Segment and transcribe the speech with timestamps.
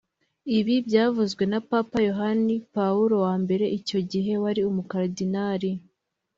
[0.57, 5.71] Ibi byavuzwe na Papa Yohani Pawulo wa mbere icyo gihe wari umukaridinali